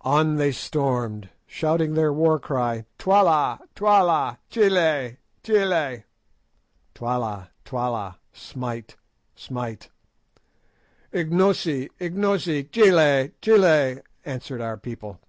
On 0.00 0.34
they 0.34 0.50
stormed, 0.50 1.28
shouting 1.46 1.94
their 1.94 2.12
war 2.12 2.40
cry, 2.40 2.86
"Twala! 2.98 3.60
Twala! 3.76 4.40
Chiele! 4.50 5.16
Chiele!" 5.44 6.02
(Twala! 6.92 7.50
Twala! 7.64 8.18
Smite! 8.32 8.96
Smite!) 9.36 9.88
"Ignosi! 11.12 11.88
Ignosi! 12.00 12.64
Chiele! 12.68 13.28
Chiele!" 13.40 14.02
answered 14.24 14.60
our 14.60 14.76
people. 14.76 15.20